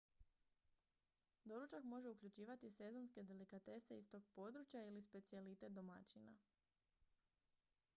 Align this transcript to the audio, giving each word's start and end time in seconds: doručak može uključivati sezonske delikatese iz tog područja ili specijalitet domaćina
doručak 1.45 1.83
može 1.91 2.09
uključivati 2.15 2.69
sezonske 2.77 3.23
delikatese 3.33 3.97
iz 3.97 4.09
tog 4.09 4.27
područja 4.35 4.85
ili 4.85 5.01
specijalitet 5.11 5.71
domaćina 5.71 6.37